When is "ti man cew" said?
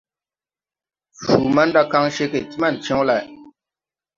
2.49-3.01